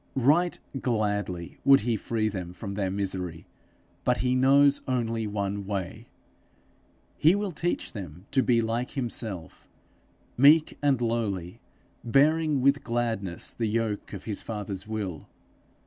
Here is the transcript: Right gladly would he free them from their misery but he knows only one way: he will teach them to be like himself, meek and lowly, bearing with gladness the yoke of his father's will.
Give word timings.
Right 0.15 0.57
gladly 0.81 1.59
would 1.63 1.81
he 1.81 1.95
free 1.95 2.27
them 2.27 2.53
from 2.53 2.73
their 2.73 2.89
misery 2.89 3.45
but 4.03 4.21
he 4.21 4.33
knows 4.33 4.81
only 4.87 5.27
one 5.27 5.67
way: 5.67 6.07
he 7.19 7.35
will 7.35 7.51
teach 7.51 7.93
them 7.93 8.25
to 8.31 8.41
be 8.41 8.63
like 8.63 8.93
himself, 8.97 9.67
meek 10.37 10.75
and 10.81 10.99
lowly, 11.01 11.59
bearing 12.03 12.61
with 12.61 12.83
gladness 12.83 13.53
the 13.53 13.67
yoke 13.67 14.11
of 14.11 14.23
his 14.23 14.41
father's 14.41 14.87
will. 14.87 15.27